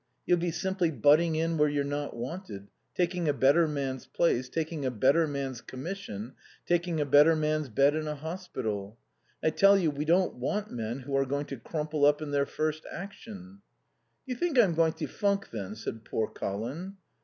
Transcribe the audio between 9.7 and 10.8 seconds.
you we don't want